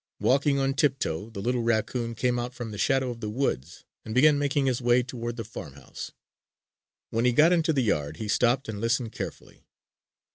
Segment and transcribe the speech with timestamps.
[0.19, 4.15] Walking on tiptoe, the little raccoon came out from the shadow of the woods, and
[4.15, 6.11] began making his way toward the farmhouse.
[7.11, 9.63] When he got into the yard, he stopped and listened carefully.